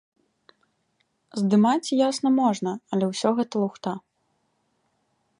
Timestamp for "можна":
2.41-2.71